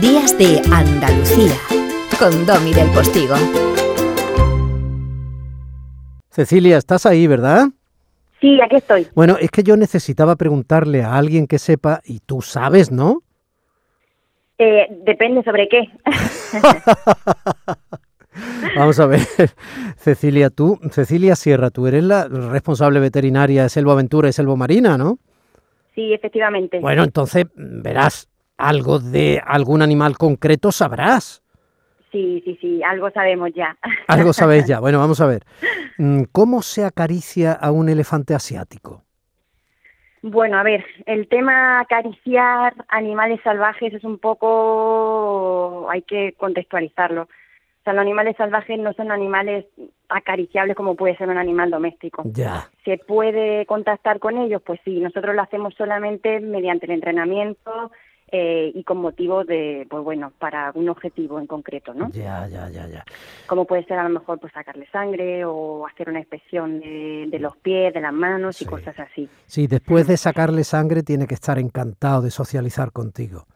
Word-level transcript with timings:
Días 0.00 0.38
de 0.38 0.62
Andalucía 0.72 1.52
con 2.18 2.46
Domi 2.46 2.72
del 2.72 2.88
Postigo. 2.90 3.34
Cecilia, 6.30 6.78
estás 6.78 7.04
ahí, 7.04 7.26
¿verdad? 7.26 7.66
Sí, 8.40 8.58
aquí 8.62 8.76
estoy. 8.76 9.06
Bueno, 9.14 9.36
es 9.38 9.50
que 9.50 9.62
yo 9.62 9.76
necesitaba 9.76 10.36
preguntarle 10.36 11.02
a 11.02 11.16
alguien 11.16 11.46
que 11.46 11.58
sepa, 11.58 12.00
y 12.04 12.20
tú 12.20 12.40
sabes, 12.40 12.90
¿no? 12.90 13.22
Eh, 14.56 14.86
depende 15.04 15.42
sobre 15.42 15.68
qué. 15.68 15.90
Vamos 18.76 18.98
a 19.00 19.06
ver, 19.06 19.20
Cecilia, 19.96 20.48
tú, 20.48 20.78
Cecilia 20.92 21.36
Sierra, 21.36 21.68
tú 21.68 21.86
eres 21.86 22.04
la 22.04 22.26
responsable 22.26 23.00
veterinaria 23.00 23.64
de 23.64 23.68
Selva 23.68 23.92
Aventura 23.92 24.30
y 24.30 24.32
Selva 24.32 24.56
Marina, 24.56 24.96
¿no? 24.96 25.18
Sí, 25.94 26.14
efectivamente. 26.14 26.80
Bueno, 26.80 27.04
entonces, 27.04 27.44
verás, 27.54 28.30
algo 28.60 28.98
de 28.98 29.40
algún 29.44 29.82
animal 29.82 30.16
concreto 30.16 30.72
sabrás. 30.72 31.42
Sí, 32.12 32.42
sí, 32.44 32.58
sí, 32.60 32.82
algo 32.82 33.10
sabemos 33.10 33.50
ya. 33.54 33.76
Algo 34.08 34.32
sabéis 34.32 34.66
ya. 34.66 34.80
Bueno, 34.80 34.98
vamos 34.98 35.20
a 35.20 35.26
ver. 35.26 35.44
Mm, 35.96 36.24
¿Cómo 36.32 36.60
se 36.60 36.84
acaricia 36.84 37.52
a 37.52 37.70
un 37.70 37.88
elefante 37.88 38.34
asiático? 38.34 39.04
Bueno, 40.22 40.58
a 40.58 40.62
ver, 40.62 40.84
el 41.06 41.28
tema 41.28 41.80
acariciar 41.80 42.74
animales 42.88 43.40
salvajes 43.42 43.94
es 43.94 44.04
un 44.04 44.18
poco, 44.18 45.88
hay 45.88 46.02
que 46.02 46.34
contextualizarlo. 46.36 47.22
O 47.22 47.82
sea, 47.84 47.94
los 47.94 48.02
animales 48.02 48.36
salvajes 48.36 48.78
no 48.78 48.92
son 48.92 49.10
animales 49.10 49.64
acariciables 50.10 50.76
como 50.76 50.96
puede 50.96 51.16
ser 51.16 51.28
un 51.28 51.38
animal 51.38 51.70
doméstico. 51.70 52.22
Ya. 52.26 52.68
¿Se 52.84 52.98
puede 52.98 53.64
contactar 53.64 54.18
con 54.18 54.36
ellos? 54.36 54.60
Pues 54.62 54.80
sí, 54.84 55.00
nosotros 55.00 55.34
lo 55.34 55.42
hacemos 55.42 55.74
solamente 55.74 56.40
mediante 56.40 56.84
el 56.86 56.92
entrenamiento 56.92 57.90
eh, 58.32 58.70
y 58.74 58.84
con 58.84 58.98
motivo 58.98 59.44
de, 59.44 59.86
pues 59.90 60.02
bueno, 60.04 60.32
para 60.38 60.70
un 60.74 60.88
objetivo 60.88 61.38
en 61.38 61.46
concreto, 61.46 61.94
¿no? 61.94 62.10
Ya, 62.10 62.46
ya, 62.48 62.68
ya, 62.68 62.86
ya. 62.86 63.04
Como 63.46 63.64
puede 63.64 63.84
ser 63.84 63.98
a 63.98 64.04
lo 64.04 64.10
mejor 64.10 64.38
pues 64.38 64.52
sacarle 64.52 64.86
sangre 64.92 65.44
o 65.44 65.86
hacer 65.86 66.08
una 66.08 66.18
inspección 66.20 66.80
de, 66.80 67.26
de 67.28 67.38
los 67.38 67.56
pies, 67.56 67.92
de 67.94 68.00
las 68.00 68.12
manos 68.12 68.60
y 68.62 68.66
cosas 68.66 68.98
así. 68.98 69.28
Sí, 69.46 69.66
después 69.66 70.06
de 70.06 70.16
sacarle 70.16 70.64
sangre 70.64 71.02
tiene 71.02 71.26
que 71.26 71.34
estar 71.34 71.58
encantado 71.58 72.22
de 72.22 72.30
socializar 72.30 72.92
contigo. 72.92 73.46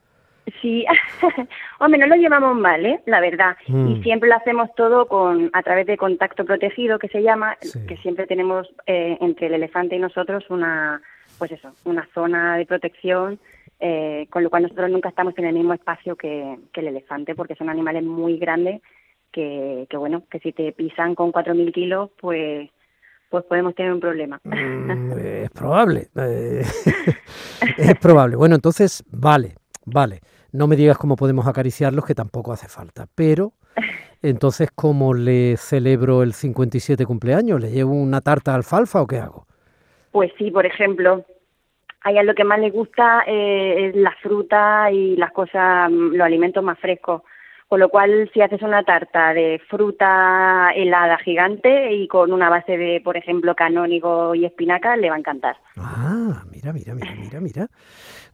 Sí, 0.61 0.85
hombre, 1.81 1.99
no 1.99 2.07
lo 2.07 2.17
llevamos 2.17 2.55
mal, 2.57 2.85
¿eh? 2.85 3.01
La 3.07 3.21
verdad. 3.21 3.57
Mm. 3.67 3.89
Y 3.93 4.03
siempre 4.03 4.29
lo 4.29 4.37
hacemos 4.37 4.69
todo 4.77 5.07
con 5.07 5.49
a 5.55 5.63
través 5.63 5.87
de 5.87 5.97
contacto 5.97 6.45
protegido, 6.45 6.99
que 6.99 7.09
se 7.09 7.23
llama, 7.23 7.57
Sí. 7.63 7.87
que 7.87 7.97
siempre 7.99 8.27
tenemos 8.27 8.69
eh, 8.87 9.17
entre 9.21 9.47
el 9.47 9.55
elefante 9.55 9.97
y 9.97 9.99
nosotros 9.99 10.45
una, 10.51 11.01
pues 11.39 11.51
eso, 11.53 11.73
una 11.85 12.07
zona 12.13 12.57
de 12.59 12.67
protección, 12.67 13.39
eh, 13.81 14.27
con 14.31 14.43
lo 14.43 14.51
cual 14.51 14.65
nosotros 14.65 14.91
nunca 14.91 15.09
estamos 15.09 15.37
en 15.39 15.47
el 15.47 15.55
mismo 15.55 15.75
espacio 15.75 16.17
que, 16.17 16.59
que 16.73 16.81
el 16.81 16.89
elefante, 16.89 17.35
porque 17.35 17.55
son 17.55 17.69
animales 17.69 18.03
muy 18.05 18.39
grandes 18.39 18.81
que, 19.33 19.87
que 19.91 19.97
bueno, 19.97 20.23
que 20.31 20.39
si 20.39 20.53
te 20.53 20.73
pisan 20.73 21.15
con 21.15 21.33
4.000 21.33 21.73
kilos, 21.73 22.11
pues, 22.21 22.71
pues 23.29 23.45
podemos 23.45 23.75
tener 23.75 23.93
un 23.93 24.01
problema. 24.01 24.41
Mm, 24.45 25.13
es 25.19 25.51
probable. 25.51 26.09
eh, 26.17 26.63
es 27.79 27.99
probable. 27.99 28.37
Bueno, 28.37 28.55
entonces, 28.55 29.05
vale, 29.11 29.57
vale. 29.85 30.21
No 30.53 30.69
me 30.69 30.77
digas 30.77 30.97
cómo 30.97 31.17
podemos 31.17 31.49
acariciarlos, 31.49 32.07
que 32.07 32.15
tampoco 32.15 32.53
hace 32.53 32.69
falta. 32.69 33.07
Pero, 33.17 33.55
entonces, 34.23 34.71
¿cómo 34.73 35.13
le 35.13 35.57
celebro 35.57 36.23
el 36.23 36.33
57 36.33 37.05
cumpleaños? 37.05 37.61
¿Le 37.61 37.73
llevo 37.73 37.93
una 37.93 38.21
tarta 38.21 38.55
alfalfa 38.55 39.03
o 39.03 39.07
qué 39.09 39.19
hago? 39.19 39.47
Pues 40.13 40.31
sí, 40.39 40.53
por 40.53 40.65
ejemplo, 40.65 41.25
a 42.05 42.11
ella 42.11 42.23
lo 42.23 42.35
que 42.35 42.45
más 42.45 42.61
le 42.61 42.71
gusta 42.71 43.25
eh, 43.27 43.89
es 43.89 43.97
la 43.97 44.13
fruta 44.23 44.91
y 44.93 45.17
las 45.17 45.33
cosas, 45.33 45.91
mm, 45.91 46.13
los 46.15 46.25
alimentos 46.25 46.63
más 46.63 46.79
frescos. 46.79 47.23
Con 47.67 47.81
lo 47.81 47.89
cual, 47.89 48.31
si 48.33 48.43
haces 48.43 48.61
una 48.61 48.85
tarta 48.85 49.33
de 49.33 49.61
fruta 49.71 50.71
helada 50.77 51.17
gigante 51.17 51.95
y 51.95 52.07
con 52.07 52.31
una 52.31 52.51
base 52.51 52.77
de, 52.77 53.01
por 53.03 53.17
ejemplo, 53.17 53.55
canónigo 53.57 54.35
y 54.35 54.45
espinaca, 54.45 54.97
le 54.97 55.09
va 55.09 55.17
a 55.17 55.19
encantar. 55.19 55.57
Ah, 55.79 56.43
mira, 56.73 56.95
mira, 56.95 57.15
mira, 57.15 57.15
mira, 57.15 57.41
mira. 57.41 57.71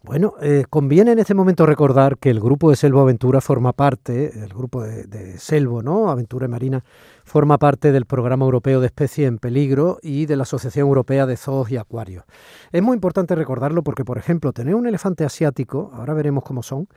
Bueno, 0.03 0.35
eh, 0.41 0.65
conviene 0.69 1.13
en 1.13 1.19
este 1.19 1.35
momento 1.35 1.67
recordar 1.67 2.19
que 2.19 2.31
el 2.31 2.41
grupo 2.41 2.71
de 2.71 2.77
Selvo 2.77 3.01
Aventura 3.01 3.41
forma 3.41 3.73
parte, 3.73 4.45
el 4.45 4.49
grupo 4.49 4.83
de, 4.83 5.39
Selvo, 5.39 5.83
¿no? 5.83 6.11
Aventura 6.11 6.49
Marina, 6.49 6.85
forma 7.25 7.59
parte 7.59 7.93
del 7.93 8.07
Programa 8.07 8.45
Europeo 8.45 8.81
de 8.81 8.87
Especies 8.87 9.29
en 9.29 9.39
Peligro 9.39 9.99
y 10.03 10.27
de 10.27 10.37
la 10.37 10.43
Asociación 10.45 10.87
Europea 10.87 11.27
de 11.27 11.37
Zoos 11.37 11.71
y 11.71 11.77
Acuarios. 11.77 12.25
Es 12.73 12.83
muy 12.83 12.95
importante 12.95 13.35
recordarlo 13.35 13.83
porque, 13.83 14.05
por 14.05 14.19
ejemplo, 14.19 14.53
tener 14.53 14.75
un 14.75 14.87
elefante 14.87 15.25
asiático, 15.25 15.91
ahora 15.95 16.15
veremos 16.15 16.45
cómo 16.45 16.63
son, 16.63 16.89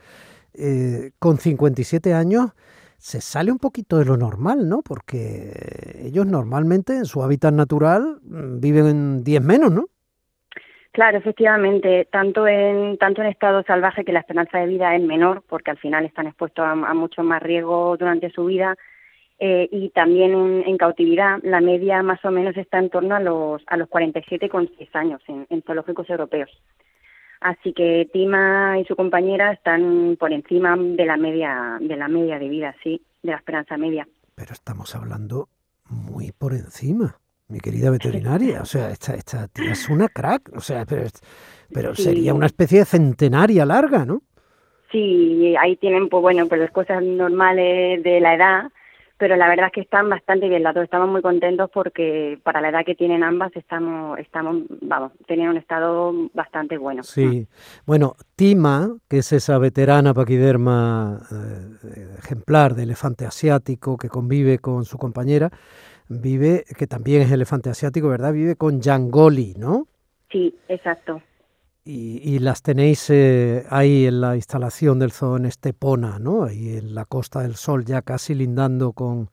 eh, 0.54 1.10
con 1.18 1.38
57 1.38 2.14
años 2.14 2.52
se 2.98 3.20
sale 3.20 3.52
un 3.52 3.58
poquito 3.58 3.98
de 3.98 4.06
lo 4.06 4.16
normal, 4.16 4.68
¿no? 4.68 4.80
Porque 4.80 6.00
ellos 6.04 6.26
normalmente 6.26 6.96
en 6.96 7.04
su 7.04 7.22
hábitat 7.22 7.52
natural 7.52 8.20
mm, 8.22 8.60
viven 8.60 9.24
10 9.24 9.42
menos, 9.42 9.70
¿no? 9.70 9.88
Claro, 10.94 11.18
efectivamente, 11.18 12.06
tanto 12.08 12.46
en 12.46 12.96
tanto 12.98 13.20
en 13.20 13.26
estado 13.26 13.64
salvaje 13.64 14.04
que 14.04 14.12
la 14.12 14.20
esperanza 14.20 14.58
de 14.58 14.68
vida 14.68 14.94
es 14.94 15.02
menor, 15.02 15.42
porque 15.48 15.72
al 15.72 15.78
final 15.78 16.04
están 16.04 16.28
expuestos 16.28 16.64
a, 16.64 16.70
a 16.70 16.94
mucho 16.94 17.24
más 17.24 17.42
riesgo 17.42 17.96
durante 17.96 18.30
su 18.30 18.44
vida, 18.44 18.76
eh, 19.40 19.68
y 19.72 19.88
también 19.88 20.62
en, 20.64 20.76
cautividad 20.78 21.40
la 21.42 21.60
media 21.60 22.00
más 22.04 22.24
o 22.24 22.30
menos 22.30 22.56
está 22.56 22.78
en 22.78 22.90
torno 22.90 23.16
a 23.16 23.18
los 23.18 23.60
a 23.66 23.76
los 23.76 23.88
47,6 23.88 24.88
años 24.92 25.20
en, 25.26 25.48
en 25.50 25.62
zoológicos 25.62 26.08
europeos. 26.08 26.50
Así 27.40 27.72
que 27.72 28.08
Tima 28.12 28.78
y 28.78 28.84
su 28.84 28.94
compañera 28.94 29.50
están 29.50 30.16
por 30.20 30.32
encima 30.32 30.76
de 30.78 31.06
la 31.06 31.16
media 31.16 31.76
de 31.80 31.96
la 31.96 32.06
media 32.06 32.38
de 32.38 32.48
vida, 32.48 32.72
sí, 32.84 33.02
de 33.24 33.32
la 33.32 33.38
esperanza 33.38 33.76
media. 33.76 34.06
Pero 34.36 34.52
estamos 34.52 34.94
hablando 34.94 35.48
muy 35.90 36.30
por 36.30 36.52
encima, 36.52 37.18
mi 37.48 37.60
querida 37.60 37.90
veterinaria. 37.90 38.62
O 38.62 38.64
sea, 38.64 38.90
esta, 38.90 39.14
esta 39.14 39.48
tía 39.48 39.72
es 39.72 39.88
una 39.88 40.08
crack. 40.08 40.50
O 40.56 40.60
sea, 40.60 40.84
pero, 40.86 41.04
pero 41.72 41.94
Sí. 41.94 42.04
sería 42.04 42.34
una 42.34 42.46
especie 42.46 42.80
de 42.80 42.84
centenaria 42.84 43.64
larga, 43.66 44.04
¿no? 44.04 44.22
Sí, 44.92 45.54
ahí 45.60 45.76
tienen, 45.76 46.08
pues 46.08 46.22
bueno, 46.22 46.46
pues 46.46 46.60
las 46.60 46.70
cosas 46.70 47.02
normales 47.02 48.02
de 48.04 48.20
la 48.20 48.34
edad, 48.36 48.62
pero 49.18 49.34
la 49.36 49.48
verdad 49.48 49.66
es 49.66 49.72
que 49.72 49.80
están 49.80 50.08
bastante 50.08 50.48
bien 50.48 50.62
las 50.62 50.74
dos. 50.74 50.84
Estamos 50.84 51.08
muy 51.08 51.20
contentos 51.20 51.68
porque 51.74 52.38
para 52.44 52.60
la 52.60 52.68
edad 52.68 52.84
que 52.84 52.94
tienen 52.94 53.24
ambas 53.24 53.50
estamos, 53.56 54.18
estamos, 54.20 54.62
vamos, 54.82 55.12
tienen 55.26 55.48
un 55.48 55.56
estado 55.56 56.12
bastante 56.32 56.78
bueno. 56.78 57.02
Sí. 57.02 57.48
Bueno, 57.86 58.14
Tima, 58.36 58.96
que 59.08 59.18
es 59.18 59.32
esa 59.32 59.58
veterana 59.58 60.14
paquiderma 60.14 61.20
eh, 61.32 62.06
ejemplar 62.18 62.74
de 62.74 62.84
elefante 62.84 63.26
asiático 63.26 63.96
que 63.96 64.08
convive 64.08 64.58
con 64.60 64.84
su 64.84 64.96
compañera, 64.96 65.50
vive, 66.08 66.64
que 66.76 66.86
también 66.86 67.22
es 67.22 67.32
elefante 67.32 67.70
asiático, 67.70 68.08
¿verdad? 68.08 68.32
Vive 68.32 68.56
con 68.56 68.80
Yangoli, 68.80 69.54
¿no? 69.56 69.86
Sí, 70.30 70.54
exacto. 70.68 71.22
Y, 71.84 72.20
y 72.22 72.38
las 72.38 72.62
tenéis 72.62 73.10
eh, 73.10 73.66
ahí 73.68 74.06
en 74.06 74.20
la 74.22 74.36
instalación 74.36 74.98
del 74.98 75.12
zoo 75.12 75.36
en 75.36 75.44
Estepona, 75.44 76.18
¿no? 76.18 76.44
Ahí 76.44 76.76
en 76.78 76.94
la 76.94 77.04
Costa 77.04 77.40
del 77.42 77.56
Sol, 77.56 77.84
ya 77.84 78.00
casi 78.02 78.34
lindando 78.34 78.92
con 78.92 79.28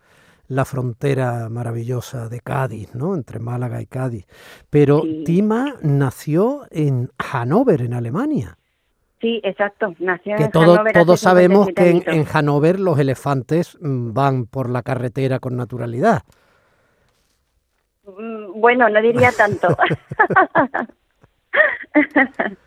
la 0.47 0.65
frontera 0.65 1.47
maravillosa 1.49 2.27
de 2.27 2.41
Cádiz, 2.41 2.93
¿no? 2.93 3.15
Entre 3.15 3.39
Málaga 3.39 3.81
y 3.81 3.85
Cádiz. 3.85 4.25
Pero 4.69 5.01
Sí. 5.01 5.23
Tima 5.25 5.75
nació 5.81 6.63
en 6.71 7.09
Hannover, 7.17 7.81
en 7.83 7.93
Alemania. 7.93 8.57
Sí, 9.21 9.39
exacto. 9.45 9.93
Nació 9.99 10.35
Que 10.35 10.43
en 10.45 10.51
todo- 10.51 10.79
todos 10.93 11.19
sabemos 11.21 11.67
57 11.67 12.03
que 12.05 12.11
en, 12.11 12.19
en 12.19 12.25
Hannover 12.25 12.79
los 12.81 12.99
elefantes 12.99 13.77
van 13.79 14.45
por 14.45 14.69
la 14.69 14.81
carretera 14.81 15.39
con 15.39 15.55
naturalidad. 15.55 16.23
Mm, 18.03 18.59
Bueno, 18.59 18.89
no 18.89 19.01
diría 19.01 19.31
tanto. 19.31 19.78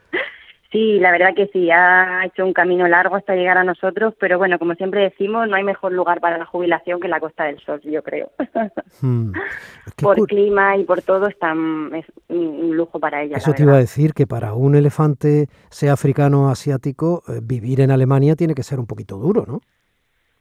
Sí, 0.75 0.99
la 0.99 1.13
verdad 1.13 1.37
que 1.37 1.47
sí, 1.53 1.71
ha 1.71 2.27
hecho 2.27 2.45
un 2.45 2.53
camino 2.53 2.89
largo 2.89 3.15
hasta 3.15 3.37
llegar 3.37 3.57
a 3.57 3.63
nosotros, 3.63 4.13
pero 4.19 4.39
bueno, 4.39 4.59
como 4.59 4.75
siempre 4.75 5.03
decimos, 5.03 5.49
no 5.49 5.55
hay 5.55 5.63
mejor 5.63 5.93
lugar 5.93 6.21
para 6.21 6.37
la 6.37 6.47
jubilación 6.47 6.99
que 6.99 7.07
la 7.07 7.21
Costa 7.21 7.45
del 7.45 7.61
Sol, 7.61 7.81
yo 7.85 8.03
creo. 8.03 8.33
Mm. 9.01 9.33
Qué 9.97 10.03
por 10.03 10.27
clima 10.27 10.77
y 10.77 10.85
por 10.85 11.03
todo, 11.03 11.27
están, 11.27 11.93
es 11.95 12.07
un 12.29 12.77
lujo 12.77 13.01
para 13.01 13.23
ella. 13.23 13.37
Eso 13.37 13.51
la 13.51 13.57
te 13.57 13.63
iba 13.65 13.75
a 13.75 13.79
decir 13.79 14.15
que 14.15 14.27
para 14.27 14.55
un 14.55 14.77
elefante, 14.77 15.49
sea 15.69 15.93
africano 15.93 16.47
o 16.47 16.49
asiático, 16.49 17.23
eh, 17.29 17.41
vivir 17.43 17.81
en 17.81 17.91
Alemania 17.91 18.37
tiene 18.37 18.55
que 18.55 18.63
ser 18.63 18.79
un 18.79 18.87
poquito 18.87 19.17
duro, 19.17 19.45
¿no? 19.47 19.61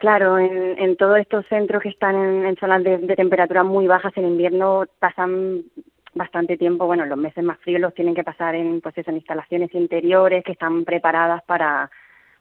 Claro, 0.03 0.37
en, 0.37 0.77
en 0.79 0.97
todos 0.97 1.17
estos 1.17 1.45
centros 1.47 1.81
que 1.81 1.87
están 1.87 2.43
en, 2.45 2.57
zonas 2.57 2.83
de, 2.83 2.97
de 2.97 3.15
temperaturas 3.15 3.63
muy 3.63 3.87
bajas 3.87 4.11
en 4.17 4.25
invierno 4.25 4.83
pasan 4.99 5.63
bastante 6.13 6.57
tiempo, 6.57 6.85
bueno, 6.85 7.05
los 7.05 7.17
meses 7.17 7.41
más 7.41 7.57
fríos 7.59 7.79
los 7.79 7.93
tienen 7.93 8.13
que 8.13 8.25
pasar 8.25 8.53
en, 8.53 8.81
pues 8.81 8.97
en 8.97 9.15
instalaciones 9.15 9.73
interiores 9.73 10.43
que 10.43 10.51
están 10.51 10.83
preparadas 10.83 11.41
para, 11.45 11.89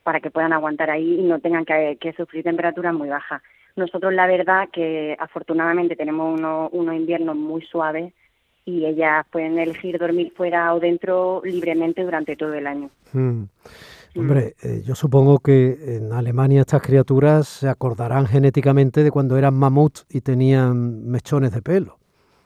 para 0.02 0.18
que 0.18 0.32
puedan 0.32 0.52
aguantar 0.52 0.90
ahí 0.90 1.20
y 1.20 1.22
no 1.22 1.38
tengan 1.38 1.64
que, 1.64 2.14
sufrir 2.16 2.42
temperaturas 2.42 2.94
muy 2.94 3.08
bajas. 3.08 3.40
Nosotros 3.76 4.12
la 4.12 4.26
verdad 4.26 4.68
que 4.72 5.16
afortunadamente 5.20 5.94
tenemos 5.94 6.36
uno- 6.36 6.68
unos 6.72 6.96
inviernos 6.96 7.36
muy 7.36 7.62
suaves 7.62 8.12
y 8.64 8.86
ellas 8.86 9.24
pueden 9.30 9.56
elegir 9.60 10.00
dormir 10.00 10.32
fuera 10.36 10.74
o 10.74 10.80
dentro 10.80 11.42
libremente 11.44 12.02
durante 12.02 12.34
todo 12.34 12.54
el 12.54 12.66
año. 12.66 12.90
Mm. 13.12 13.44
Hombre, 14.16 14.54
eh, 14.62 14.82
yo 14.84 14.94
supongo 14.94 15.38
que 15.38 15.96
en 15.96 16.12
Alemania 16.12 16.60
estas 16.60 16.82
criaturas 16.82 17.48
se 17.48 17.68
acordarán 17.68 18.26
genéticamente 18.26 19.02
de 19.02 19.10
cuando 19.10 19.36
eran 19.38 19.54
mamuts 19.54 20.06
y 20.10 20.20
tenían 20.20 21.06
mechones 21.08 21.52
de 21.52 21.62
pelo. 21.62 21.98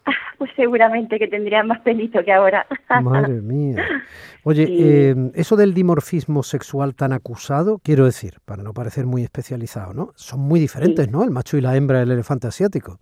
Pues 0.39 0.51
seguramente 0.55 1.19
que 1.19 1.29
tendrían 1.29 1.67
más 1.67 1.81
pelito 1.81 2.23
que 2.23 2.31
ahora. 2.31 2.67
Madre 3.03 3.41
mía. 3.41 3.83
Oye, 4.45 4.67
Sí. 4.67 4.77
eh, 4.81 5.15
eso 5.35 5.57
del 5.57 5.73
dimorfismo 5.73 6.43
sexual 6.43 6.95
tan 6.95 7.15
acusado, 7.15 7.79
quiero 7.83 8.05
decir, 8.05 8.35
para 8.45 8.63
no 8.63 8.75
parecer 8.75 9.07
muy 9.07 9.23
especializado, 9.23 9.95
¿no? 9.95 10.13
Son 10.15 10.41
muy 10.41 10.61
diferentes, 10.61 11.07
Sí. 11.07 11.11
¿no? 11.11 11.25
El 11.25 11.31
macho 11.31 11.57
y 11.57 11.63
la 11.63 11.75
hembra 11.75 12.01
del 12.01 12.11
elefante 12.11 12.47
asiático. 12.47 12.99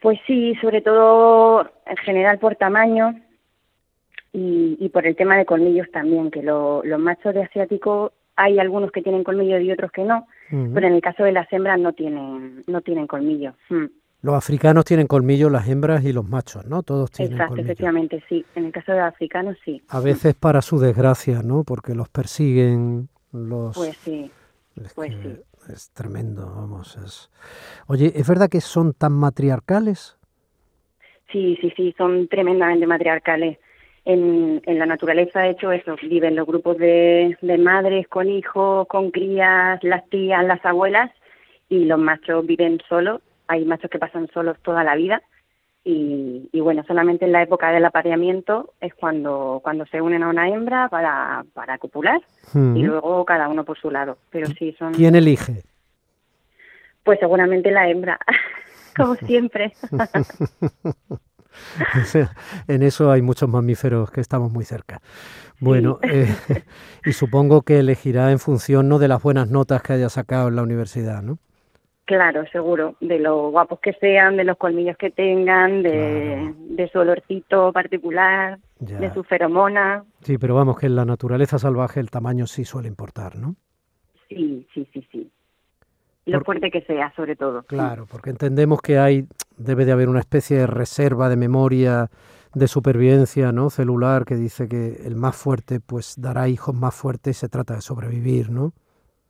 Pues 0.00 0.16
sí, 0.24 0.54
sobre 0.60 0.80
todo 0.80 1.68
en 1.86 1.96
general 2.04 2.38
por 2.38 2.54
tamaño 2.54 3.16
y, 4.32 4.76
y 4.80 4.88
por 4.88 5.06
el 5.06 5.14
tema 5.16 5.36
de 5.36 5.44
colmillos 5.44 5.90
también, 5.92 6.30
que 6.30 6.42
lo- 6.42 6.82
los 6.84 6.98
machos 6.98 7.34
de 7.34 7.42
asiático 7.42 8.12
hay 8.36 8.58
algunos 8.58 8.90
que 8.92 9.02
tienen 9.02 9.24
colmillos 9.24 9.60
y 9.62 9.70
otros 9.70 9.92
que 9.92 10.04
no, 10.04 10.26
Ujú. 10.50 10.70
pero 10.74 10.86
en 10.86 10.94
el 10.94 11.02
caso 11.02 11.22
de 11.24 11.32
las 11.32 11.52
hembras 11.52 11.78
no 11.78 11.92
tienen 11.92 12.62
no 12.66 12.80
tienen 12.80 13.06
colmillos. 13.06 13.54
Mm, 13.68 13.84
Los 14.22 14.34
africanos 14.36 14.84
tienen 14.84 15.06
colmillos, 15.06 15.50
las 15.52 15.68
hembras 15.68 16.04
y 16.04 16.12
los 16.12 16.26
machos, 16.26 16.64
¿no? 16.66 16.82
Todos 16.82 17.10
tienen 17.10 17.34
Exacto, 17.34 17.60
efectivamente, 17.60 18.22
sí. 18.28 18.44
En 18.54 18.66
el 18.66 18.72
caso 18.72 18.92
de 18.92 18.98
los 18.98 19.08
africanos 19.08 19.56
sí. 19.64 19.82
A 19.88 20.00
veces 20.00 20.34
para 20.34 20.62
su 20.62 20.78
desgracia, 20.78 21.42
¿no? 21.42 21.64
Porque 21.64 21.94
los 21.94 22.08
persiguen 22.08 23.08
los... 23.32 23.76
Pues 23.76 23.96
sí. 23.98 24.30
es, 24.82 24.94
pues 24.94 25.14
que 25.16 25.22
sí. 25.28 25.72
es 25.72 25.90
tremendo, 25.90 26.46
vamos. 26.54 26.96
Es... 26.96 27.30
Oye, 27.88 28.12
¿es 28.14 28.26
verdad 28.28 28.48
que 28.48 28.60
son 28.60 28.94
tan 28.94 29.12
matriarcales? 29.12 30.16
Sí, 31.32 31.56
sí, 31.60 31.72
sí, 31.76 31.94
son 31.98 32.28
tremendamente 32.28 32.86
matriarcales. 32.86 33.58
En, 34.04 34.60
en 34.66 34.78
la 34.78 34.86
naturaleza, 34.86 35.40
de 35.42 35.50
hecho, 35.50 35.70
eso, 35.70 35.94
viven 36.02 36.34
los 36.34 36.46
grupos 36.46 36.76
de, 36.78 37.36
de 37.40 37.58
madres 37.58 38.08
con 38.08 38.28
hijos, 38.28 38.86
con 38.88 39.10
crías, 39.12 39.78
las 39.84 40.08
tías, 40.10 40.44
las 40.44 40.64
abuelas, 40.64 41.10
y 41.68 41.84
los 41.84 41.98
machos 41.98 42.44
viven 42.44 42.80
solos. 42.88 43.20
Hay 43.46 43.64
machos 43.64 43.90
que 43.90 43.98
pasan 44.00 44.28
solos 44.34 44.56
toda 44.62 44.82
la 44.82 44.96
vida. 44.96 45.22
Y, 45.84 46.48
y 46.52 46.60
bueno, 46.60 46.84
solamente 46.86 47.24
en 47.24 47.32
la 47.32 47.42
época 47.42 47.70
del 47.72 47.84
apareamiento 47.84 48.72
es 48.80 48.94
cuando, 48.94 49.60
cuando 49.64 49.84
se 49.86 50.00
unen 50.00 50.22
a 50.22 50.28
una 50.28 50.48
hembra 50.48 50.88
para, 50.88 51.44
para 51.54 51.78
copular 51.78 52.20
Mm. 52.54 52.76
y 52.76 52.82
luego 52.82 53.24
cada 53.24 53.48
uno 53.48 53.64
por 53.64 53.78
su 53.78 53.90
lado. 53.90 54.18
Pero 54.30 54.48
sí, 54.48 54.72
son. 54.78 54.92
¿Quién 54.94 55.14
elige? 55.14 55.62
Pues 57.04 57.18
seguramente 57.20 57.70
la 57.70 57.88
hembra, 57.88 58.18
como 58.96 59.14
siempre. 59.16 59.72
En 62.68 62.82
eso 62.82 63.10
hay 63.10 63.22
muchos 63.22 63.48
mamíferos 63.48 64.10
que 64.10 64.20
estamos 64.20 64.52
muy 64.52 64.64
cerca. 64.64 65.00
Bueno, 65.60 65.98
eh, 66.02 66.26
y 67.04 67.12
supongo 67.12 67.62
que 67.62 67.78
elegirá 67.78 68.30
en 68.32 68.38
función 68.38 68.88
no 68.88 68.98
de 68.98 69.08
las 69.08 69.22
buenas 69.22 69.48
notas 69.50 69.82
que 69.82 69.92
haya 69.94 70.08
sacado 70.08 70.48
en 70.48 70.56
la 70.56 70.62
universidad, 70.62 71.22
¿no? 71.22 71.38
Claro, 72.04 72.44
seguro, 72.50 72.96
de 73.00 73.20
lo 73.20 73.50
guapos 73.52 73.78
que 73.80 73.92
sean, 73.94 74.36
de 74.36 74.42
los 74.44 74.56
colmillos 74.56 74.96
que 74.96 75.10
tengan, 75.10 75.82
de, 75.84 75.90
Claro. 76.36 76.54
de 76.58 76.88
su 76.90 76.98
olorcito 76.98 77.72
particular, 77.72 78.58
Ya. 78.80 78.98
de 78.98 79.14
su 79.14 79.22
feromona. 79.22 80.04
Sí, 80.20 80.36
pero 80.36 80.56
vamos, 80.56 80.78
que 80.78 80.86
en 80.86 80.96
la 80.96 81.04
naturaleza 81.04 81.60
salvaje 81.60 82.00
el 82.00 82.10
tamaño 82.10 82.46
sí 82.48 82.64
suele 82.64 82.88
importar, 82.88 83.36
¿no? 83.36 83.54
Sí, 84.28 84.66
sí, 84.74 84.88
sí, 84.92 85.06
sí. 85.12 85.30
Lo 86.26 86.40
fuerte 86.42 86.70
que 86.70 86.82
sea, 86.82 87.12
sobre 87.16 87.36
todo. 87.36 87.64
Claro, 87.64 88.06
porque 88.10 88.30
entendemos 88.30 88.80
que 88.80 88.98
hay, 88.98 89.26
debe 89.56 89.84
de 89.84 89.92
haber 89.92 90.08
una 90.08 90.20
especie 90.20 90.58
de 90.58 90.66
reserva 90.66 91.28
de 91.28 91.36
memoria 91.36 92.08
de 92.54 92.68
supervivencia, 92.68 93.50
¿no? 93.50 93.70
Celular 93.70 94.24
que 94.24 94.36
dice 94.36 94.68
que 94.68 94.96
el 95.04 95.16
más 95.16 95.34
fuerte, 95.36 95.80
pues 95.80 96.20
dará 96.20 96.48
hijos 96.48 96.74
más 96.74 96.94
fuertes 96.94 97.36
y 97.36 97.40
se 97.40 97.48
trata 97.48 97.74
de 97.74 97.80
sobrevivir, 97.80 98.50
¿no? 98.50 98.72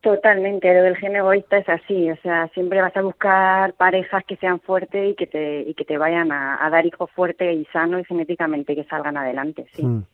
Totalmente, 0.03 0.75
lo 0.75 0.83
del 0.83 0.97
gen 0.97 1.15
egoísta 1.15 1.59
es 1.59 1.69
así, 1.69 2.11
o 2.11 2.17
sea, 2.17 2.49
siempre 2.49 2.83
vas 2.83 2.97
a 2.97 3.03
buscar 3.03 3.75
parejas 3.75 4.25
que 4.27 4.37
sean 4.37 4.59
fuertes 4.59 5.13
y 5.13 5.15
que 5.15 5.29
te 5.29 5.61
y 5.61 5.75
que 5.75 5.85
te 5.85 5.97
vayan 5.97 6.33
a, 6.33 6.59
a 6.67 6.71
dar 6.71 6.85
hijos 6.85 7.09
fuertes 7.13 7.57
y 7.57 7.65
sanos 7.67 8.01
y 8.01 8.05
genéticamente 8.05 8.75
que 8.75 8.83
salgan 8.85 9.17
adelante, 9.17 9.65
sí. 9.77 9.85
Mm. 9.85 10.05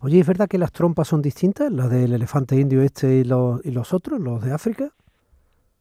Oye, 0.00 0.20
¿es 0.20 0.26
verdad 0.26 0.48
que 0.48 0.58
las 0.58 0.72
trompas 0.72 1.08
son 1.08 1.22
distintas, 1.22 1.72
las 1.72 1.90
del 1.90 2.12
elefante 2.12 2.56
indio 2.56 2.82
este 2.82 3.08
y 3.14 3.24
los, 3.24 3.64
y 3.64 3.70
los 3.70 3.94
otros, 3.94 4.20
los 4.20 4.44
de 4.44 4.52
África? 4.52 4.90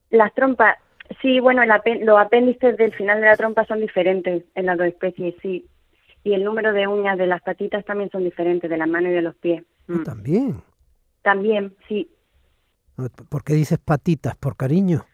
Las 0.10 0.34
trompas, 0.34 0.78
sí, 1.22 1.40
bueno, 1.40 1.64
el 1.64 2.06
los 2.06 2.20
apéndices 2.20 2.78
del 2.78 2.94
final 2.94 3.22
de 3.22 3.28
la 3.28 3.38
trompa 3.38 3.66
son 3.66 3.80
diferentes 3.80 4.44
en 4.56 4.66
las 4.66 4.78
dos 4.78 4.88
especies, 4.88 5.36
sí. 5.42 5.68
Y 6.24 6.34
el 6.34 6.44
número 6.44 6.74
de 6.74 6.88
uñas 6.88 7.18
de 7.18 7.28
las 7.28 7.42
patitas 7.42 7.86
también 7.86 8.10
son 8.10 8.24
diferentes, 8.24 8.70
de 8.70 8.78
las 8.78 8.88
manos 8.88 9.12
y 9.12 9.16
de 9.16 9.22
los 9.22 9.36
pies. 9.36 9.64
Ah, 9.88 9.94
Mm. 9.94 10.04
También. 10.04 10.62
También, 11.22 11.76
sí. 11.88 12.10
¿Por 13.30 13.44
qué 13.44 13.54
dices 13.54 13.78
patitas? 13.78 14.36
¿Por 14.38 14.56
cariño? 14.56 15.06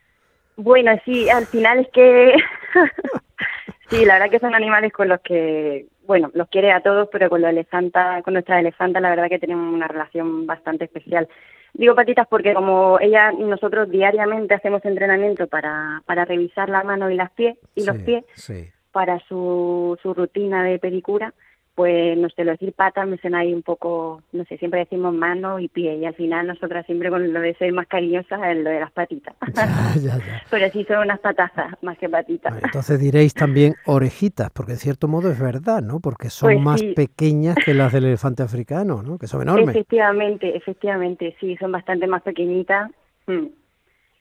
Bueno, 0.55 0.91
sí, 1.05 1.29
al 1.29 1.45
final 1.45 1.79
es 1.79 1.89
que... 1.89 2.33
sí, 3.89 4.05
la 4.05 4.15
verdad 4.15 4.29
que 4.29 4.39
son 4.39 4.55
animales 4.55 4.93
con 4.93 5.09
los 5.09 5.19
que, 5.21 5.87
bueno, 6.05 6.31
los 6.33 6.47
quiere 6.49 6.71
a 6.71 6.81
todos, 6.81 7.09
pero 7.11 7.29
con, 7.29 7.41
los 7.41 7.49
elefanta, 7.49 8.21
con 8.23 8.33
nuestra 8.33 8.59
elefanta 8.59 8.99
la 8.99 9.09
verdad 9.09 9.29
que 9.29 9.39
tenemos 9.39 9.73
una 9.73 9.87
relación 9.87 10.45
bastante 10.45 10.85
especial. 10.85 11.27
Digo 11.73 11.95
patitas 11.95 12.27
porque 12.29 12.53
como 12.53 12.99
ella, 12.99 13.31
nosotros 13.31 13.89
diariamente 13.89 14.53
hacemos 14.53 14.85
entrenamiento 14.85 15.47
para, 15.47 16.03
para 16.05 16.23
revisar 16.25 16.69
la 16.69 16.83
mano 16.83 17.09
y 17.09 17.15
las 17.15 17.31
pies 17.31 17.57
y 17.75 17.83
los 17.85 17.97
pies 17.99 18.23
Sí. 18.35 18.69
para 18.91 19.19
su, 19.27 19.97
su 20.03 20.13
rutina 20.13 20.63
de 20.63 20.77
pedicura, 20.77 21.33
pues 21.75 22.15
no 22.17 22.29
sé, 22.29 22.43
lo 22.43 22.51
decir 22.51 22.73
patas 22.73 23.07
me 23.07 23.17
suena 23.17 23.39
ahí 23.39 23.53
un 23.53 23.63
poco, 23.63 24.21
no 24.31 24.45
sé, 24.45 24.57
siempre 24.57 24.81
decimos 24.81 25.13
mano 25.13 25.59
y 25.59 25.67
pie 25.67 25.95
y 25.95 26.05
al 26.05 26.13
final 26.13 26.45
nosotras 26.45 26.85
siempre 26.85 27.09
con 27.09 27.33
lo 27.33 27.39
de 27.41 27.55
ser 27.55 27.73
más 27.73 27.87
cariñosas 27.87 28.39
es 28.45 28.57
lo 28.57 28.69
de 28.69 28.79
las 28.79 28.91
patitas. 28.91 29.35
Ya, 29.55 29.95
ya, 29.95 30.17
ya. 30.17 30.41
Pero 30.49 30.69
sí 30.71 30.83
son 30.85 30.99
unas 30.99 31.19
patazas 31.19 31.73
más 31.81 31.97
que 31.97 32.09
patitas. 32.09 32.51
Bueno, 32.53 32.67
Entonces 32.67 32.99
diréis 32.99 33.33
también 33.33 33.75
orejitas, 33.85 34.49
porque 34.51 34.73
en 34.73 34.77
cierto 34.77 35.07
modo 35.07 35.31
es 35.31 35.39
verdad, 35.39 35.81
¿no? 35.81 35.99
Porque 35.99 36.29
son 36.29 36.53
Pues 36.53 36.61
más 36.61 36.79
sí. 36.79 36.93
pequeñas 36.93 37.55
que 37.63 37.73
las 37.73 37.91
del 37.91 38.05
elefante 38.05 38.43
africano, 38.43 39.01
¿no? 39.03 39.17
Que 39.17 39.27
son 39.27 39.41
enormes. 39.41 39.69
Efectivamente, 39.69 40.55
efectivamente, 40.55 41.35
sí, 41.39 41.55
son 41.57 41.71
bastante 41.71 42.07
más 42.07 42.21
pequeñitas 42.21 42.91
mm, 43.27 43.45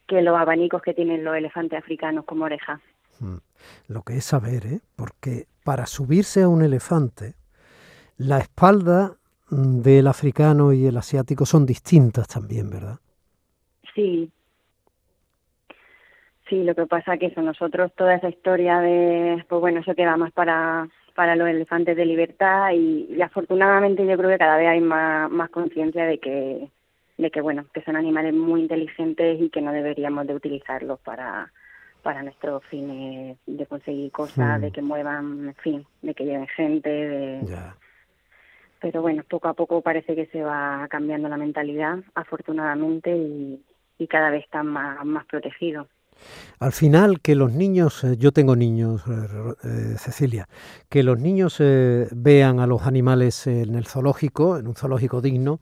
que 0.06 0.22
los 0.22 0.36
abanicos 0.36 0.82
que 0.82 0.94
tienen 0.94 1.24
los 1.24 1.36
elefantes 1.36 1.78
africanos 1.78 2.24
como 2.24 2.44
orejas. 2.44 2.80
Mm. 3.20 3.36
Lo 3.88 4.02
que 4.02 4.16
es 4.16 4.24
saber, 4.24 4.66
¿eh? 4.66 4.80
Porque 4.96 5.46
para 5.64 5.86
subirse 5.86 6.42
a 6.42 6.48
un 6.48 6.62
elefante, 6.62 7.34
la 8.26 8.38
espalda 8.38 9.12
del 9.50 10.06
africano 10.06 10.72
y 10.72 10.86
el 10.86 10.96
asiático 10.96 11.44
son 11.44 11.66
distintas 11.66 12.26
también, 12.28 12.70
¿verdad? 12.70 12.98
Sí. 13.94 14.30
Sí, 16.48 16.62
lo 16.64 16.74
que 16.74 16.86
pasa 16.86 17.16
que 17.18 17.26
eso, 17.26 17.40
nosotros 17.42 17.92
toda 17.96 18.14
esa 18.14 18.28
historia 18.28 18.80
de, 18.80 19.44
pues 19.48 19.60
bueno, 19.60 19.80
eso 19.80 19.94
queda 19.94 20.16
más 20.16 20.32
para, 20.32 20.88
para 21.14 21.34
los 21.36 21.48
elefantes 21.48 21.96
de 21.96 22.04
libertad 22.04 22.72
y, 22.72 23.08
y 23.10 23.22
afortunadamente 23.22 24.06
yo 24.06 24.16
creo 24.16 24.30
que 24.30 24.38
cada 24.38 24.56
vez 24.58 24.68
hay 24.68 24.80
más, 24.80 25.30
más 25.30 25.50
conciencia 25.50 26.04
de 26.04 26.18
que, 26.18 26.68
de 27.18 27.30
que 27.30 27.40
bueno, 27.40 27.64
que 27.72 27.82
son 27.84 27.96
animales 27.96 28.34
muy 28.34 28.62
inteligentes 28.62 29.40
y 29.40 29.48
que 29.50 29.62
no 29.62 29.72
deberíamos 29.72 30.26
de 30.26 30.34
utilizarlos 30.34 31.00
para, 31.00 31.50
para 32.02 32.22
nuestros 32.22 32.62
fines 32.66 33.38
de 33.46 33.66
conseguir 33.66 34.10
cosas, 34.12 34.58
Mm. 34.58 34.62
de 34.62 34.70
que 34.72 34.82
muevan, 34.82 35.48
en 35.48 35.54
fin, 35.56 35.86
de 36.02 36.14
que 36.14 36.24
lleven 36.24 36.48
gente, 36.48 36.90
de, 36.90 37.40
Ya. 37.46 37.76
Pero 38.82 39.00
bueno, 39.00 39.22
poco 39.30 39.46
a 39.46 39.54
poco 39.54 39.80
parece 39.80 40.16
que 40.16 40.26
se 40.26 40.42
va 40.42 40.86
cambiando 40.90 41.28
la 41.28 41.36
mentalidad, 41.36 42.00
afortunadamente, 42.14 43.16
y, 43.16 43.64
cada 44.10 44.30
vez 44.30 44.42
están 44.42 44.66
más, 44.66 45.24
protegidos. 45.26 45.86
Al 46.58 46.72
final, 46.72 47.20
que 47.20 47.36
los 47.36 47.52
niños, 47.52 48.02
eh, 48.02 48.16
yo 48.18 48.32
tengo 48.32 48.56
niños, 48.56 49.04
eh, 49.06 49.54
eh, 49.62 49.94
Cecilia, 49.96 50.48
que 50.88 51.04
los 51.04 51.20
niños 51.20 51.58
eh, 51.60 52.08
vean 52.10 52.58
a 52.58 52.66
los 52.66 52.82
animales 52.82 53.46
en 53.46 53.76
el 53.76 53.86
zoológico, 53.86 54.58
en 54.58 54.66
un 54.66 54.74
zoológico 54.74 55.20
digno, 55.20 55.60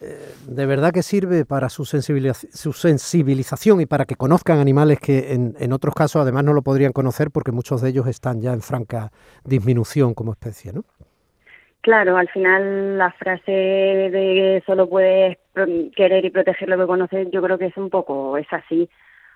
eh, 0.00 0.18
de 0.48 0.66
verdad 0.66 0.92
que 0.92 1.04
sirve 1.04 1.44
para 1.44 1.68
su, 1.68 1.84
sensibiliz- 1.84 2.50
su 2.52 2.72
sensibilización 2.72 3.80
y 3.80 3.86
para 3.86 4.04
que 4.04 4.16
conozcan 4.16 4.58
animales 4.58 4.98
que 4.98 5.32
en, 5.34 5.54
en 5.60 5.72
otros 5.72 5.94
casos 5.94 6.22
además 6.22 6.42
no 6.42 6.52
lo 6.52 6.62
podrían 6.62 6.92
conocer 6.92 7.30
porque 7.30 7.52
muchos 7.52 7.80
de 7.80 7.90
ellos 7.90 8.08
están 8.08 8.40
ya 8.40 8.52
en 8.52 8.60
franca 8.60 9.12
disminución 9.44 10.14
como 10.14 10.32
especie, 10.32 10.72
¿no? 10.72 10.84
Claro, 11.80 12.16
al 12.16 12.28
final 12.28 12.98
la 12.98 13.12
frase 13.12 13.52
de 13.52 14.62
solo 14.66 14.88
puedes 14.88 15.38
querer 15.96 16.24
y 16.24 16.30
proteger 16.30 16.68
lo 16.68 16.76
que 16.76 16.86
conoces, 16.86 17.30
yo 17.30 17.40
creo 17.40 17.56
que 17.58 17.66
es 17.66 17.76
un 17.76 17.88
poco, 17.88 18.36
es 18.36 18.46
así. 18.52 18.88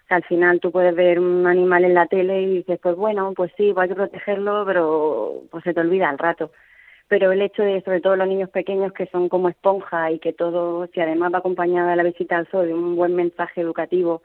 Al 0.08 0.24
final 0.24 0.60
tú 0.60 0.70
puedes 0.72 0.94
ver 0.94 1.18
un 1.20 1.46
animal 1.46 1.84
en 1.84 1.94
la 1.94 2.06
tele 2.06 2.42
y 2.42 2.56
dices, 2.58 2.78
pues 2.82 2.96
bueno, 2.96 3.32
pues 3.34 3.52
sí, 3.56 3.72
hay 3.76 3.88
que 3.88 3.94
protegerlo, 3.94 4.64
pero 4.66 5.42
pues 5.50 5.64
se 5.64 5.72
te 5.72 5.80
olvida 5.80 6.08
al 6.10 6.18
rato. 6.18 6.52
Pero 7.08 7.32
el 7.32 7.42
hecho 7.42 7.62
de, 7.62 7.80
sobre 7.82 8.00
todo 8.00 8.16
los 8.16 8.28
niños 8.28 8.50
pequeños 8.50 8.92
que 8.92 9.06
son 9.06 9.28
como 9.28 9.48
esponja 9.48 10.10
y 10.10 10.18
que 10.18 10.32
todo, 10.32 10.86
si 10.88 11.00
además 11.00 11.32
va 11.32 11.38
acompañada 11.38 11.90
de 11.92 11.96
la 11.96 12.02
visita 12.02 12.36
al 12.36 12.48
zoo 12.48 12.62
de 12.62 12.74
un 12.74 12.96
buen 12.96 13.14
mensaje 13.14 13.60
educativo 13.60 14.22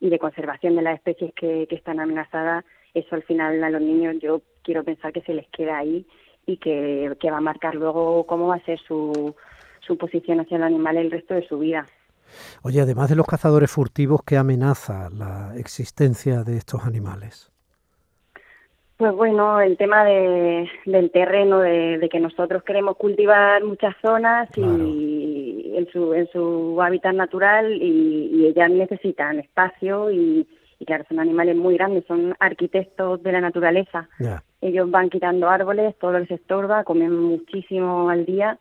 y 0.00 0.10
de 0.10 0.18
conservación 0.18 0.76
de 0.76 0.82
las 0.82 0.96
especies 0.96 1.32
que, 1.34 1.66
que 1.68 1.76
están 1.76 1.98
amenazadas, 2.00 2.64
eso 2.92 3.14
al 3.16 3.22
final 3.24 3.62
a 3.64 3.70
los 3.70 3.80
niños 3.80 4.16
yo 4.20 4.42
quiero 4.62 4.84
pensar 4.84 5.12
que 5.12 5.22
se 5.22 5.34
les 5.34 5.48
queda 5.48 5.78
ahí 5.78 6.06
y 6.46 6.56
que, 6.58 7.16
que 7.20 7.30
va 7.30 7.38
a 7.38 7.40
marcar 7.40 7.74
luego 7.74 8.24
cómo 8.26 8.48
va 8.48 8.56
a 8.56 8.64
ser 8.64 8.78
su, 8.80 9.34
su 9.80 9.98
posición 9.98 10.40
hacia 10.40 10.56
el 10.56 10.62
animal 10.62 10.96
el 10.96 11.10
resto 11.10 11.34
de 11.34 11.46
su 11.46 11.58
vida. 11.58 11.86
Oye, 12.62 12.80
además 12.80 13.08
de 13.08 13.16
los 13.16 13.26
cazadores 13.26 13.70
furtivos, 13.70 14.22
¿qué 14.24 14.36
amenaza 14.36 15.08
la 15.10 15.54
existencia 15.56 16.42
de 16.42 16.56
estos 16.56 16.84
animales? 16.84 17.50
Pues 18.96 19.12
bueno, 19.12 19.60
el 19.60 19.76
tema 19.76 20.04
de, 20.04 20.68
del 20.86 21.10
terreno, 21.10 21.60
de, 21.60 22.08
que 22.10 22.20
nosotros 22.20 22.62
queremos 22.62 22.96
cultivar 22.96 23.64
muchas 23.64 23.94
zonas 24.00 24.48
y 24.56 25.72
en 25.74 25.88
su, 25.92 26.14
en 26.14 26.28
su 26.28 26.80
hábitat 26.80 27.14
natural 27.14 27.72
y, 27.82 28.46
ellas 28.46 28.70
necesitan 28.70 29.40
espacio 29.40 30.12
y, 30.12 30.46
claro, 30.86 31.04
son 31.08 31.18
animales 31.18 31.56
muy 31.56 31.74
grandes, 31.74 32.04
son 32.06 32.36
arquitectos 32.38 33.22
de 33.22 33.32
la 33.32 33.40
naturaleza. 33.40 34.08
Ellos 34.64 34.90
van 34.90 35.10
quitando 35.10 35.50
árboles, 35.50 35.94
todo 35.98 36.18
les 36.18 36.30
estorba, 36.30 36.84
comen 36.84 37.12
muchísimo 37.14 38.08
al 38.08 38.24
día 38.24 38.58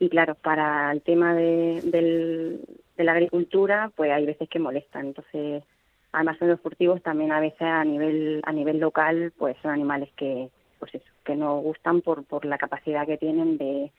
y 0.00 0.08
claro, 0.08 0.34
para 0.34 0.90
el 0.90 1.00
tema 1.00 1.32
de, 1.32 1.80
del, 1.84 2.60
de 2.96 3.04
la 3.04 3.12
agricultura, 3.12 3.92
pues 3.94 4.10
hay 4.10 4.26
veces 4.26 4.48
que 4.48 4.58
molestan. 4.58 5.06
Entonces, 5.06 5.62
además 6.10 6.38
son 6.38 6.48
los 6.48 6.60
furtivos 6.60 7.00
también 7.02 7.30
a 7.30 7.38
veces 7.38 7.62
a 7.62 7.84
nivel 7.84 8.40
a 8.44 8.52
nivel 8.52 8.80
local 8.80 9.32
pues 9.38 9.56
son 9.62 9.70
animales 9.70 10.08
que 10.16 10.48
pues 10.80 10.92
eso, 10.96 11.06
que 11.24 11.36
no 11.36 11.58
gustan 11.58 12.00
por 12.00 12.24
por 12.24 12.44
la 12.44 12.58
capacidad 12.58 13.06
que 13.06 13.16
tienen 13.16 13.56
de, 13.56 13.92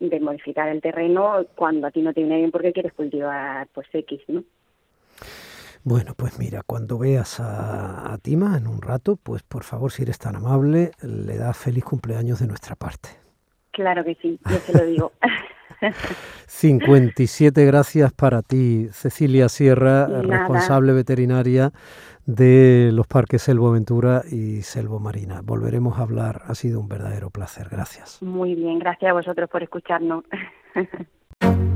de 0.00 0.20
modificar 0.20 0.68
el 0.68 0.80
terreno 0.80 1.44
cuando 1.54 1.86
a 1.86 1.92
ti 1.92 2.02
no 2.02 2.12
te 2.12 2.22
viene 2.22 2.38
bien 2.38 2.50
porque 2.50 2.72
quieres 2.72 2.92
cultivar 2.94 3.68
pues 3.72 3.86
X, 3.92 4.22
¿no? 4.26 4.42
Bueno, 5.88 6.14
pues 6.16 6.40
mira, 6.40 6.62
cuando 6.66 6.98
veas 6.98 7.38
a, 7.38 8.12
a 8.12 8.18
Tima 8.18 8.56
en 8.56 8.66
un 8.66 8.82
rato, 8.82 9.14
pues 9.14 9.44
por 9.44 9.62
favor, 9.62 9.92
si 9.92 10.02
eres 10.02 10.18
tan 10.18 10.34
amable, 10.34 10.90
le 11.00 11.36
das 11.36 11.56
feliz 11.56 11.84
cumpleaños 11.84 12.40
de 12.40 12.48
nuestra 12.48 12.74
parte. 12.74 13.10
Claro 13.70 14.02
que 14.02 14.16
sí, 14.16 14.36
yo 14.50 14.56
se 14.56 14.76
lo 14.76 14.84
digo. 14.84 15.12
57 16.48 17.64
gracias 17.66 18.12
para 18.12 18.42
ti, 18.42 18.88
Cecilia 18.90 19.48
Sierra, 19.48 20.08
responsable 20.08 20.92
veterinaria 20.92 21.70
de 22.24 22.90
los 22.92 23.06
parques 23.06 23.42
Selvo 23.42 23.68
Aventura 23.68 24.22
y 24.28 24.62
Selvo 24.62 24.98
Marina. 24.98 25.40
Volveremos 25.44 26.00
a 26.00 26.02
hablar, 26.02 26.42
ha 26.48 26.56
sido 26.56 26.80
un 26.80 26.88
verdadero 26.88 27.30
placer. 27.30 27.68
Gracias. 27.70 28.20
Muy 28.22 28.56
bien, 28.56 28.80
gracias 28.80 29.08
a 29.08 29.12
vosotros 29.12 29.48
por 29.48 29.62
escucharnos. 29.62 30.24